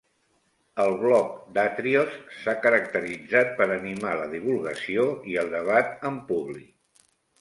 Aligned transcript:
El 0.83 0.93
blog 1.01 1.27
d'Atrios 1.57 2.15
s'ha 2.37 2.55
caracteritzat 2.63 3.53
per 3.61 3.67
animar 3.77 4.15
la 4.23 4.27
divulgació 4.33 5.05
i 5.35 5.39
el 5.43 5.53
debat 5.57 5.95
en 6.13 6.19
públic. 6.33 6.69